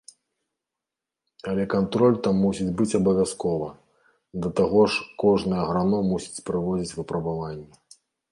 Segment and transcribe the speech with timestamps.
[1.51, 3.67] Але кантроль там мусіць быць абавязкова,
[4.45, 7.69] да таго ж, кожны аграном мусіць праводзіць выпрабаванні.